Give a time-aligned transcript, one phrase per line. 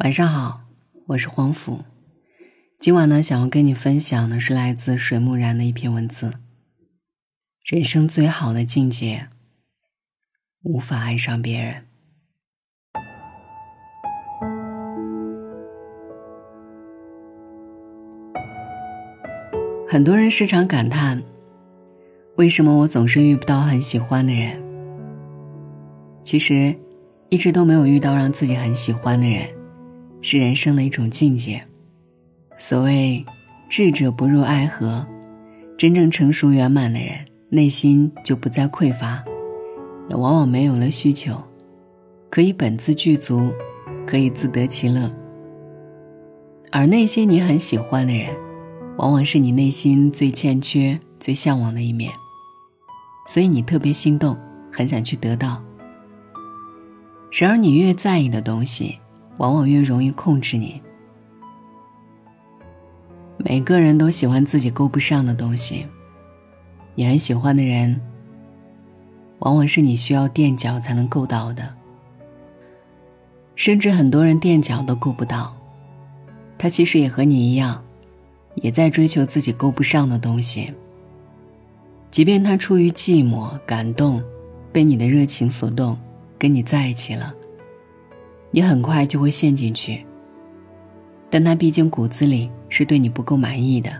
[0.00, 0.60] 晚上好，
[1.06, 1.80] 我是黄甫。
[2.78, 6.32] 今晚呢，想要跟你分享的是来自水木然的一篇文字。
[7.64, 9.28] 人生最好的境界，
[10.62, 11.86] 无法爱上别人。
[19.88, 21.22] 很多人时常感叹，
[22.36, 24.62] 为什么我总是遇不到很喜欢的人？
[26.22, 26.76] 其实，
[27.30, 29.48] 一直都没有遇到让自己很喜欢的人。
[30.28, 31.64] 是人生的一种境界。
[32.58, 33.24] 所谓
[33.70, 35.06] “智者不入爱河”，
[35.78, 39.22] 真正成熟圆满的人，内心就不再匮乏，
[40.10, 41.40] 也往往没有了需求，
[42.28, 43.52] 可以本自具足，
[44.04, 45.08] 可以自得其乐。
[46.72, 48.34] 而那些你很喜欢的人，
[48.98, 52.10] 往往是你内心最欠缺、最向往的一面，
[53.28, 54.36] 所以你特别心动，
[54.72, 55.62] 很想去得到。
[57.30, 58.98] 然而，你越在意的东西。
[59.38, 60.80] 往往越容易控制你。
[63.38, 65.86] 每个人都喜欢自己够不上的东西，
[66.94, 68.00] 你很喜欢的人，
[69.40, 71.74] 往往是你需要垫脚才能够到的。
[73.54, 75.56] 甚至很多人垫脚都够不到，
[76.58, 77.82] 他其实也和你一样，
[78.56, 80.74] 也在追求自己够不上的东西。
[82.10, 84.22] 即便他出于寂寞、感动，
[84.72, 85.98] 被你的热情所动，
[86.38, 87.32] 跟你在一起了。
[88.50, 90.04] 你很快就会陷进去，
[91.28, 93.92] 但他毕竟骨子里是对你不够满意的。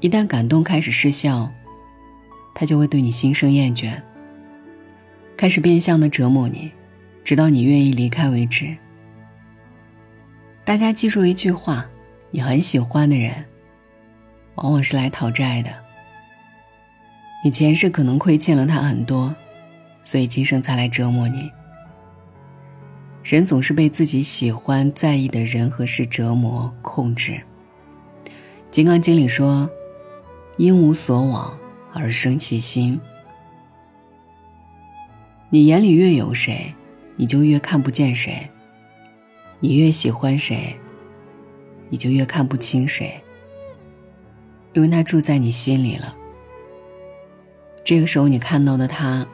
[0.00, 1.50] 一旦感动开始失效，
[2.54, 4.00] 他就会对你心生厌倦，
[5.36, 6.70] 开始变相的折磨你，
[7.24, 8.76] 直到你愿意离开为止。
[10.64, 11.86] 大家记住一句话：
[12.30, 13.44] 你很喜欢的人，
[14.56, 15.70] 往往是来讨债的。
[17.42, 19.34] 你前世可能亏欠了他很多，
[20.04, 21.50] 所以今生才来折磨你。
[23.28, 27.32] 人总是被自己喜欢、在意的人和事折磨、控制。
[28.70, 29.68] 《金刚经》里说
[30.56, 31.58] ：“因无所往
[31.92, 32.98] 而生其心。”
[35.50, 36.74] 你眼里越有谁，
[37.16, 38.48] 你就越看不见谁；
[39.60, 40.74] 你越喜欢谁，
[41.90, 43.22] 你就越看不清谁。
[44.72, 46.16] 因为他住在你心里了。
[47.84, 49.26] 这个时候，你看到的他，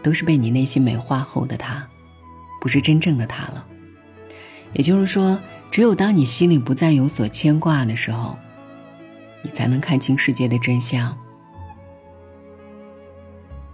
[0.00, 1.88] 都是被你内心美化后的他。
[2.60, 3.64] 不是真正的他了，
[4.74, 5.40] 也就是说，
[5.70, 8.36] 只有当你心里不再有所牵挂的时候，
[9.42, 11.16] 你才能看清世界的真相。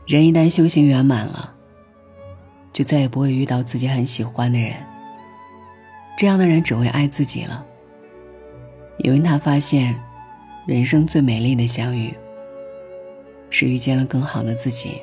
[0.07, 1.53] 人一旦修行圆满了，
[2.73, 4.73] 就再也不会遇到自己很喜欢的人。
[6.17, 7.67] 这样的人只会爱自己了，
[8.99, 10.01] 因为他发现，
[10.65, 12.15] 人生最美丽的相遇，
[13.51, 15.03] 是遇见了更好的自己。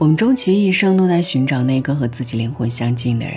[0.00, 3.36] 我们终其一生都在寻找那个和自己灵魂相近的人，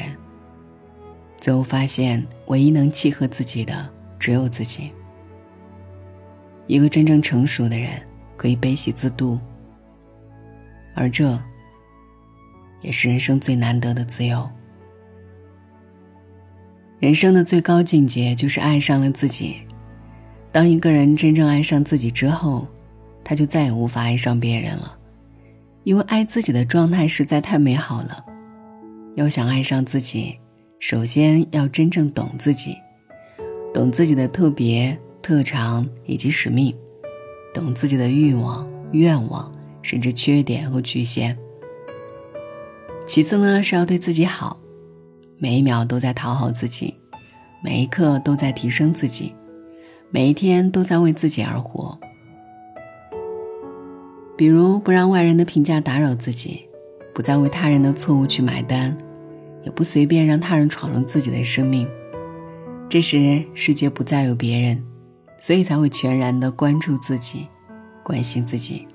[1.38, 3.86] 最后发现，唯一能契合自己的
[4.18, 4.90] 只有自己。
[6.66, 8.02] 一个真正成熟的人
[8.38, 9.38] 可以悲喜自度，
[10.96, 11.38] 而这
[12.80, 14.50] 也是人生最难得的自由。
[16.98, 19.58] 人生的最高境界就是爱上了自己。
[20.50, 22.66] 当一个人真正爱上自己之后，
[23.22, 24.98] 他就再也无法爱上别人了。
[25.84, 28.24] 因为爱自己的状态实在太美好了，
[29.16, 30.40] 要想爱上自己，
[30.80, 32.76] 首先要真正懂自己，
[33.74, 36.74] 懂自己的特别、特长以及使命，
[37.54, 39.52] 懂自己的欲望、愿望，
[39.82, 41.38] 甚至缺点和局限。
[43.06, 44.58] 其次呢，是要对自己好，
[45.38, 46.94] 每一秒都在讨好自己，
[47.62, 49.36] 每一刻都在提升自己，
[50.10, 52.00] 每一天都在为自己而活。
[54.44, 56.68] 比如不让外人的评价打扰自己，
[57.16, 58.98] 不再为他人的错误去买单，
[59.64, 61.88] 也不随便让他人闯入自己的生命。
[62.90, 64.84] 这时世界不再有别人，
[65.40, 67.48] 所以才会全然的关注自己，
[68.04, 68.86] 关心自己。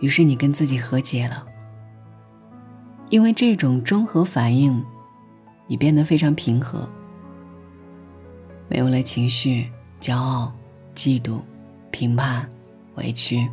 [0.00, 1.46] 于是你跟自己和解了，
[3.10, 4.84] 因为这种综合反应，
[5.68, 6.88] 你变得非常平和，
[8.68, 9.70] 没有了情绪、
[10.00, 10.52] 骄傲、
[10.96, 11.38] 嫉妒、
[11.92, 12.50] 评判。
[12.96, 13.48] 委屈。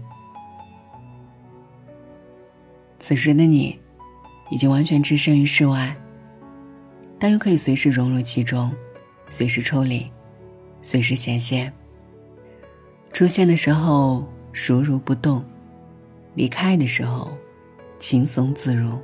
[3.08, 3.78] 此时的你，
[4.50, 5.96] 已经完全置身于世外，
[7.20, 8.74] 但又可以随时融入其中，
[9.30, 10.10] 随时抽离，
[10.82, 11.72] 随时显现。
[13.14, 15.46] 出现的时候熟如不动，
[16.34, 17.32] 离开的时候
[18.00, 18.98] 轻松自如，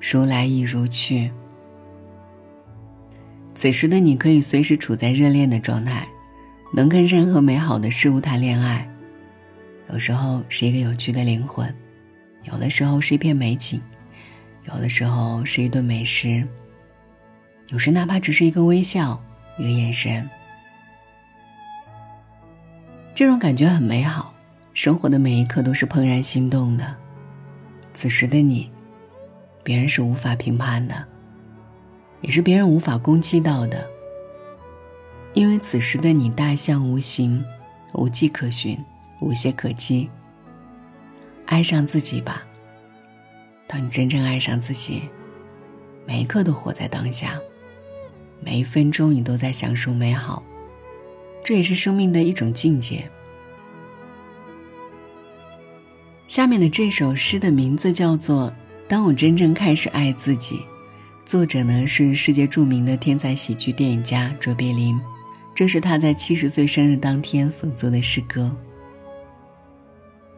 [0.00, 1.30] 如来亦如去。
[3.54, 6.08] 此时的你可以随时处在热恋的状态，
[6.72, 8.90] 能跟任何美好的事物谈恋爱。
[9.92, 11.72] 有时候是一个有趣的灵魂，
[12.44, 13.80] 有的时候是一片美景，
[14.68, 16.46] 有的时候是一顿美食，
[17.68, 19.22] 有时哪怕只是一个微笑，
[19.58, 20.28] 一个眼神，
[23.14, 24.32] 这种感觉很美好。
[24.74, 26.94] 生活的每一刻都是怦然心动的。
[27.92, 28.70] 此时的你，
[29.62, 31.06] 别人是无法评判的，
[32.22, 33.86] 也是别人无法攻击到的。
[35.32, 37.44] 因为此时的你大象无形，
[37.92, 38.76] 无迹可寻，
[39.20, 40.10] 无懈可击。
[41.46, 42.46] 爱上自己吧。
[43.66, 45.02] 当你真正爱上自己，
[46.06, 47.38] 每一刻都活在当下，
[48.40, 50.44] 每一分钟你都在享受美好，
[51.42, 53.08] 这也是生命的一种境界。
[56.26, 58.50] 下面的这首诗的名字叫做
[58.88, 60.56] 《当我真正开始爱自己》，
[61.24, 65.00] 作者呢是世界著名的天才喜剧电影家卓别林，
[65.54, 68.54] 这是他在七十岁生日当天所作的诗歌。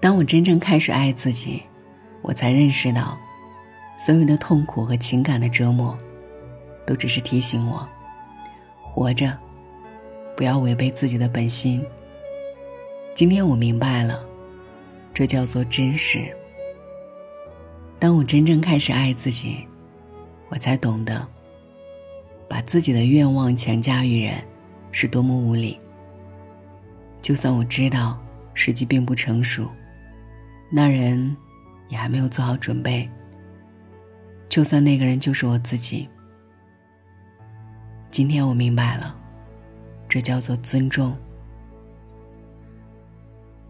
[0.00, 1.62] 当我真正开始爱自己，
[2.22, 3.18] 我才认识到，
[3.98, 5.96] 所有的痛苦和情感的折磨，
[6.86, 7.86] 都只是提醒我，
[8.80, 9.36] 活着，
[10.36, 11.84] 不要违背自己的本心。
[13.14, 14.22] 今天我明白了。
[15.14, 16.26] 这叫做真实。
[17.98, 19.66] 当我真正开始爱自己，
[20.50, 21.26] 我才懂得，
[22.46, 24.34] 把自己的愿望强加于人，
[24.92, 25.78] 是多么无理。
[27.22, 28.22] 就算我知道
[28.52, 29.66] 时机并不成熟，
[30.70, 31.36] 那人
[31.88, 33.08] 也还没有做好准备。
[34.48, 36.08] 就算那个人就是我自己，
[38.10, 39.14] 今天我明白了，
[40.08, 41.16] 这叫做尊重。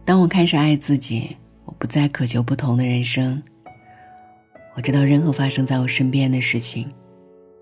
[0.04, 3.42] 当我开始爱自己，我不再渴求不同的人生。
[4.74, 6.88] 我知道，任何发生在我身边的事情，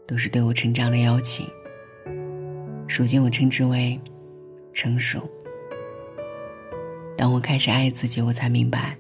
[0.07, 1.47] 都是对我成长的邀请。
[2.87, 3.99] 如今，我称之为
[4.75, 5.27] 成熟。
[7.17, 8.99] 当我开始爱自己，我才明白，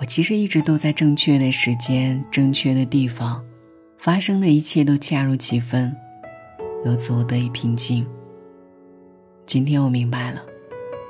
[0.00, 3.44] 我其实一直都在正确的时间、正确的地方，
[3.98, 5.92] 发生的一切都恰如其分，
[6.84, 8.06] 由此我得以平静。
[9.44, 10.40] 今天，我明白了。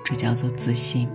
[0.03, 1.07] 这叫做自信。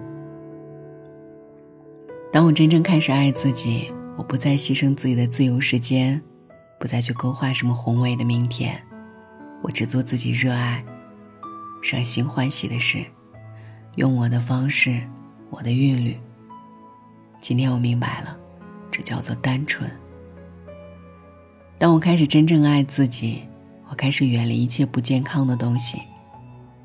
[2.31, 6.21] 当我真正开始爱自己，我不再牺牲自己的自由时间，
[6.79, 8.79] 不再去勾画什么宏伟的明天，
[9.63, 10.85] 我只做自己热爱、
[11.81, 13.03] 赏心欢喜的事，
[13.95, 15.01] 用我的方式，
[15.49, 16.15] 我的韵律。
[17.43, 18.37] 今天我明白了，
[18.89, 19.91] 这叫做单纯。
[21.77, 23.41] 当我开始真正爱自己，
[23.89, 26.01] 我开始远离一切不健康的东西，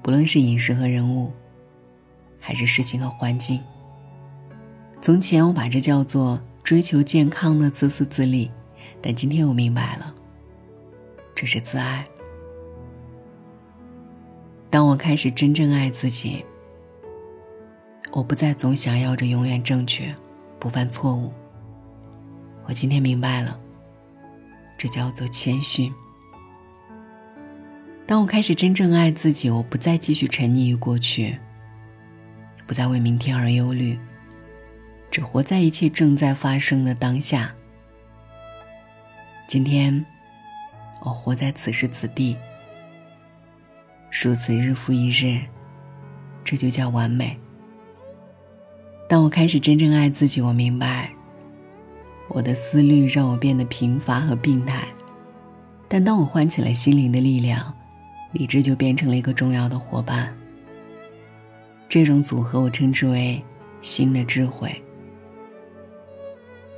[0.02, 1.32] 不论是饮食和人物。
[2.40, 3.60] 还是事情和环境。
[5.00, 8.50] 从前我把这叫做追求健康的自私自利，
[9.00, 10.12] 但今天我明白了，
[11.36, 12.04] 这是自爱。
[14.70, 16.44] 当我开始真正爱自己，
[18.10, 20.12] 我不再总想要着永远正确，
[20.58, 21.32] 不犯错误。
[22.66, 23.58] 我今天明白了，
[24.76, 25.92] 这叫做谦逊。
[28.06, 31.38] 当我开始真正爱自己，我不再继续沉溺于过去。
[32.66, 33.98] 不再为明天而忧虑，
[35.10, 37.54] 只活在一切正在发生的当下。
[39.46, 40.04] 今天，
[41.00, 42.36] 我活在此时此地，
[44.22, 45.40] 如此日复一日，
[46.44, 47.38] 这就叫完美。
[49.08, 51.10] 当我开始真正爱自己，我明白，
[52.28, 54.86] 我的思虑让我变得贫乏和病态，
[55.88, 57.74] 但当我唤起了心灵的力量，
[58.32, 60.36] 理智就变成了一个重要的伙伴。
[61.88, 63.42] 这种组合，我称之为
[63.80, 64.70] “新的智慧”。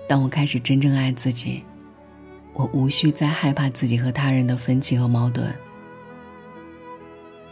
[0.07, 1.65] 当我开始真正爱自己，
[2.53, 5.53] 我无需再害怕自己和他人的分歧和矛盾，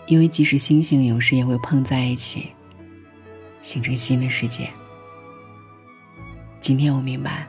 [0.07, 2.51] 因为即使星星有时也会碰在一起，
[3.69, 4.71] 形成新的世界。
[6.59, 7.47] 今天我明白，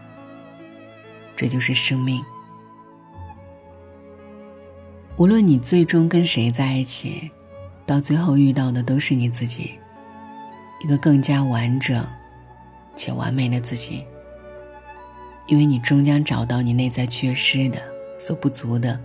[1.34, 2.22] 这就是生命。
[5.16, 7.32] 无论你最终跟谁在一起，
[7.86, 9.72] 到最后遇到的都是你自己。
[10.84, 12.06] 一个更加完整
[12.98, 14.04] 且完美的自己，
[15.48, 17.82] 因为你终将找到你内在缺失的、
[18.20, 19.00] 所不足的。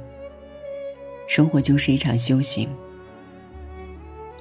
[1.28, 2.68] 生活就是一场修行，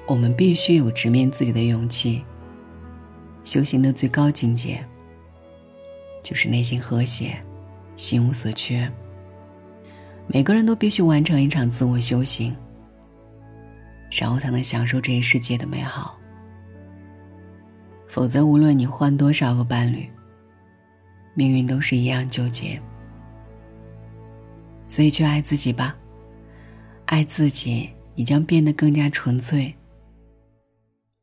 [0.08, 2.26] 我们必须有直面自己的勇气。
[3.44, 4.84] 修行的最高境界，
[6.24, 7.36] 就是内心和谐，
[7.96, 8.90] 心无所缺。
[10.28, 12.56] 每个人都必须完成一场自我修行，
[14.12, 16.18] 然后才能享受这一世界的美好。
[18.08, 20.08] 否则，无论你换多少个伴侣，
[21.34, 22.80] 命运都是一样纠结。
[24.88, 25.96] 所以，去爱自己吧，
[27.06, 29.74] 爱自己，你将变得更加纯粹，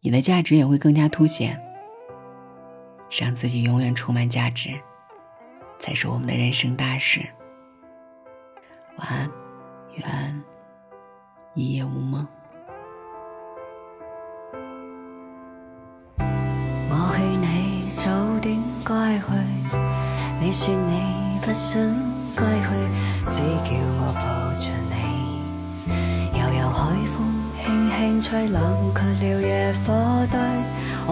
[0.01, 1.59] 你的价值也会更加凸显，
[3.11, 4.81] 让自己永远充满价值。
[5.81, 7.21] 才是我们的人生大事。
[8.97, 9.31] 晚安，
[9.95, 10.43] 愿
[11.55, 12.29] 一夜无梦。
[16.19, 19.25] 我劝你早点归去，
[20.39, 21.81] 你说你不想
[22.37, 22.67] 归去，
[23.31, 24.21] 只叫我抱
[24.61, 24.95] 着你。
[26.39, 26.79] 悠悠海
[27.17, 27.17] 风
[27.65, 30.39] 轻轻吹，冷却了野火堆。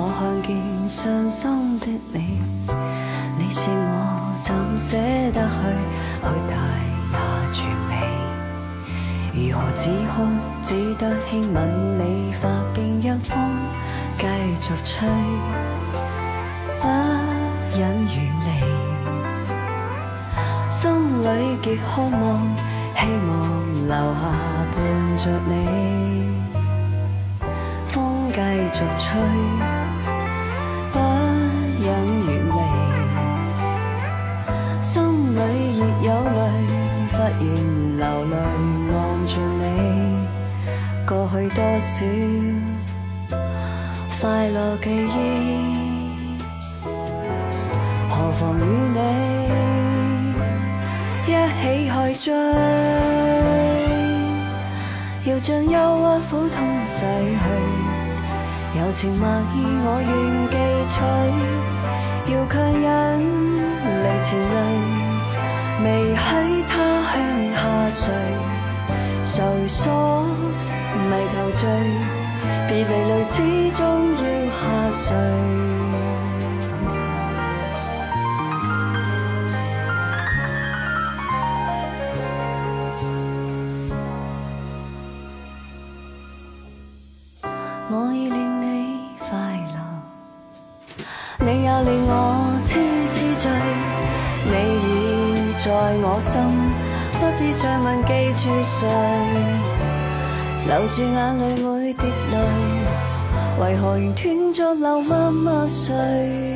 [0.01, 0.55] 我看见
[0.89, 2.39] 伤心的你，
[3.37, 4.97] 你说我怎舍
[5.33, 5.57] 得去？
[6.23, 6.55] 去大
[7.11, 7.19] 也
[7.53, 7.91] 绝美，
[9.35, 10.15] 如何止哭？
[10.65, 11.59] 只得轻吻
[11.99, 13.37] 你发边，让风
[14.19, 14.25] 继
[14.61, 15.09] 续吹，
[16.81, 16.87] 不
[17.77, 18.15] 忍远
[18.47, 18.49] 离。
[20.71, 20.81] 心
[21.25, 21.27] 里
[21.61, 22.17] 极渴望，
[22.95, 23.31] 希望
[23.89, 24.23] 留下
[24.71, 24.77] 伴
[25.17, 25.51] 着你。
[27.91, 27.97] 风
[28.33, 28.39] 继
[28.73, 29.09] 续吹，
[31.89, 31.91] 忍
[32.27, 32.57] 远离。
[34.83, 34.93] 心
[35.35, 35.41] 里
[35.73, 36.41] 亦有泪，
[37.13, 37.47] 不愿
[37.97, 38.35] 流泪
[38.93, 38.95] 望
[39.27, 39.65] 着你。
[41.07, 41.95] 过去多少
[44.21, 45.17] 快乐记忆，
[48.11, 48.61] 何妨与
[48.95, 48.99] 你
[51.27, 51.29] 一
[51.63, 52.29] 起去追？
[55.25, 57.43] 要将忧郁苦痛洗去，
[58.79, 60.11] 柔情蜜意我愿
[60.51, 60.57] 记
[60.93, 60.97] 取，
[62.31, 64.57] 要强忍离情泪，
[65.83, 66.19] 未许
[66.69, 66.73] 他
[67.09, 67.17] 向
[67.55, 67.57] 下
[67.97, 68.01] 垂，
[69.33, 69.81] 愁锁
[71.09, 71.61] 眉头聚，
[72.69, 73.37] 别离泪始
[73.77, 73.81] 终
[74.13, 74.21] 要
[74.51, 75.68] 下垂。
[95.69, 96.41] 在我心，
[97.21, 98.89] 不必再问记住谁。
[100.67, 102.35] 留住眼泪每滴泪，
[103.61, 106.48] 为何仍断续流默默睡？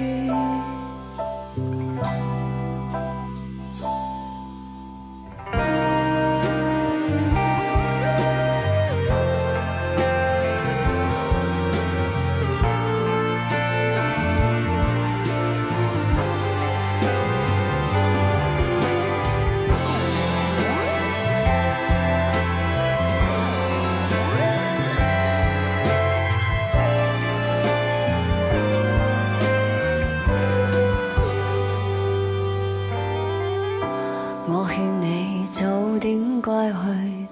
[34.48, 35.62] 我劝你早
[36.00, 37.28] 点归去，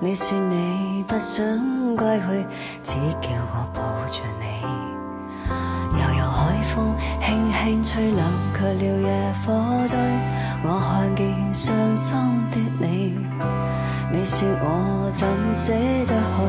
[0.00, 1.44] 你说你不想
[1.96, 2.46] 归去，
[2.82, 4.46] 只叫我抱着你。
[5.92, 9.52] 悠悠海风轻轻吹，冷却了野火
[9.90, 9.98] 堆。
[10.62, 12.16] 我看见伤心
[12.50, 13.14] 的你，
[14.10, 15.72] 你说我怎舍
[16.06, 16.40] 得去？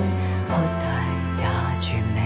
[0.48, 0.86] 哭大
[1.38, 1.44] 也
[1.82, 2.18] 绝美，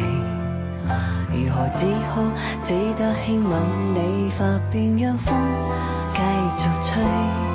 [1.31, 2.29] 如何止哭？
[2.62, 3.51] 只得轻吻
[3.95, 5.36] 你发边，让风
[6.13, 6.22] 继
[6.62, 7.54] 续吹。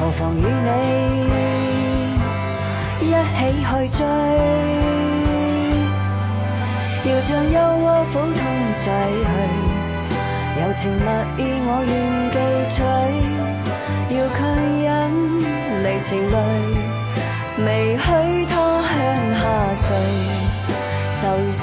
[0.00, 0.70] 何妨与你
[3.02, 4.00] 一起去追？
[7.04, 8.42] 要将忧郁苦痛
[8.80, 8.84] 洗
[9.28, 9.28] 去，
[10.56, 11.04] 柔情蜜
[11.36, 11.92] 意我愿
[12.32, 12.36] 记
[12.72, 12.80] 取，
[14.16, 14.38] 要强
[14.80, 14.88] 忍
[15.84, 16.34] 离情泪，
[17.58, 18.02] 未许
[18.46, 18.52] 他
[18.88, 18.90] 向
[19.36, 19.42] 下
[19.76, 19.86] 垂，
[21.20, 21.60] 愁锁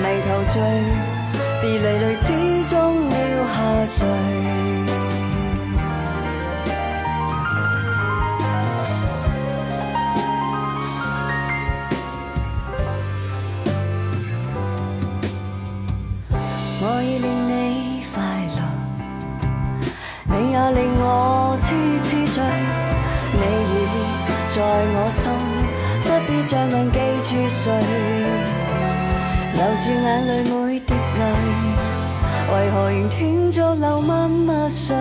[0.00, 0.54] 眉头聚，
[1.60, 2.24] 别离泪始
[2.70, 2.72] 终
[3.10, 3.52] 要下
[3.98, 3.98] 垂。
[26.50, 27.70] 再问记住谁。
[29.54, 31.22] 留住眼泪每滴泪，
[32.52, 34.96] 为何仍断续流默默睡？